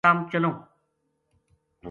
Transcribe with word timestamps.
تم 0.03 0.17
چلوں‘‘ 0.31 0.53